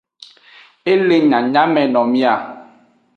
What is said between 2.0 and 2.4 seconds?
mia.